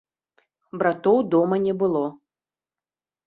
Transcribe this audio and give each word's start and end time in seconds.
Братоў 0.83 1.17
дома 1.35 1.55
не 1.65 1.73
было. 1.81 2.03